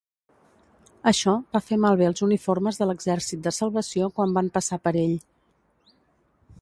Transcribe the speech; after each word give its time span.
Això 1.11 1.33
va 1.57 1.61
fer 1.65 1.77
malbé 1.83 2.07
els 2.11 2.25
uniformes 2.27 2.81
de 2.81 2.87
l'Exèrcit 2.93 3.45
de 3.49 3.53
Salvació 3.59 4.09
quan 4.17 4.35
van 4.39 4.51
passar 4.57 4.81
per 4.89 4.95
ell. 5.07 5.15